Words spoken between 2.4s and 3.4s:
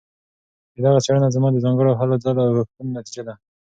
او کوښښونو نتيجه ده